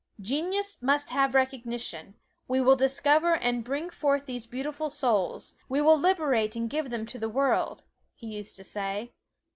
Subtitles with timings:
[0.19, 2.15] "Genius must have recognition
[2.47, 7.05] we will discover and bring forth these beautiful souls; we will liberate and give them
[7.05, 7.83] to the world,"
[8.15, 9.13] he used to say.